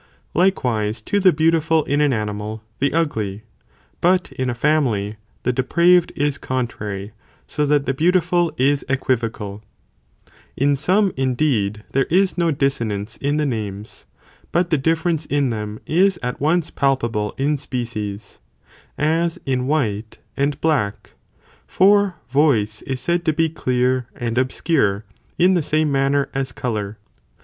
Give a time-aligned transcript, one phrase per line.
[0.33, 3.43] Likewise to the beau tiful in an animal, the ugly,
[4.01, 7.13] but in a family, the depraved (is contrary),
[7.47, 9.61] 80 that the heautiful is equivocal.
[10.57, 14.05] In some, indeed, there is no dissonance in the 3, Cases where names,
[14.51, 18.39] but the difference in them is at once palpable here is no dis in species,
[18.97, 21.13] as in white and black,
[21.67, 25.05] for voice is said specific differ to be clear and obscure*
[25.37, 26.97] in the same manner as αὶ Τὴ, white colour.